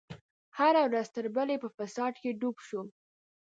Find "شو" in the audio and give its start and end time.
2.67-2.81